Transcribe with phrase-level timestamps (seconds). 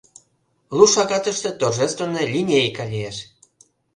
[0.77, 3.17] Лу шагатыште торжественный линейка лиеш.